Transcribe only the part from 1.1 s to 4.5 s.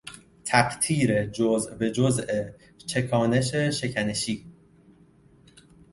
جز به جز، چکانش شکنشی